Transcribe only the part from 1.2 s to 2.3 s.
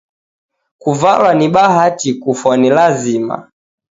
ni bahati